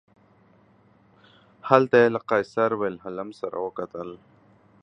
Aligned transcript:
هلته 1.69 1.95
یې 2.01 2.07
له 2.15 2.19
قیصر 2.29 2.69
ویلهلم 2.77 3.29
سره 3.41 3.57
وکتل. 3.65 4.09